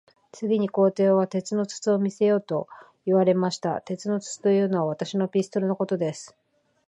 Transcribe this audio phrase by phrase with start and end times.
[0.31, 2.67] 次に皇帝は、鉄の筒を見せよと
[3.05, 3.81] 言われました。
[3.81, 6.35] 鉄の筒というのは、私のピストルのことです。